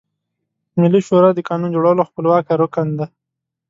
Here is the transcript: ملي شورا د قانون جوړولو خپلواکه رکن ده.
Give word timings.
ملي 0.81 1.01
شورا 1.07 1.29
د 1.35 1.39
قانون 1.49 1.69
جوړولو 1.75 2.07
خپلواکه 2.09 2.53
رکن 2.61 2.87
ده. 2.99 3.05